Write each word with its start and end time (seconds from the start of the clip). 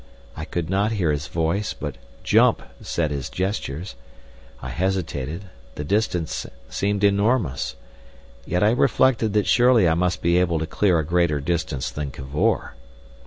I 0.35 0.45
could 0.45 0.67
not 0.67 0.93
hear 0.93 1.11
his 1.11 1.27
voice, 1.27 1.73
but 1.75 1.99
"jump" 2.23 2.63
said 2.81 3.11
his 3.11 3.29
gestures. 3.29 3.93
I 4.59 4.69
hesitated, 4.69 5.45
the 5.75 5.83
distance 5.83 6.47
seemed 6.69 7.03
enormous. 7.03 7.75
Yet 8.43 8.63
I 8.63 8.71
reflected 8.71 9.33
that 9.33 9.45
surely 9.45 9.87
I 9.87 9.93
must 9.93 10.23
be 10.23 10.39
able 10.39 10.57
to 10.57 10.65
clear 10.65 10.97
a 10.97 11.05
greater 11.05 11.39
distance 11.39 11.91
than 11.91 12.09
Cavor. 12.09 12.73